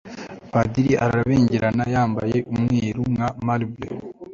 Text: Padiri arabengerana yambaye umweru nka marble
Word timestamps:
Padiri 0.51 0.93
arabengerana 1.05 1.83
yambaye 1.93 2.37
umweru 2.53 3.01
nka 3.13 3.29
marble 3.45 3.87